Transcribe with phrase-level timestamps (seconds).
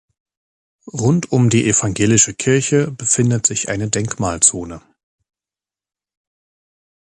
[0.91, 4.81] Rund um die evangelische Kirche befindet sich eine Denkmalzone.